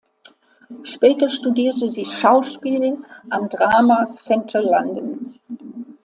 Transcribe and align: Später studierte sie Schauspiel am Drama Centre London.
Später 0.81 1.29
studierte 1.29 1.87
sie 1.87 2.05
Schauspiel 2.05 3.03
am 3.29 3.49
Drama 3.49 4.03
Centre 4.05 4.59
London. 4.63 5.39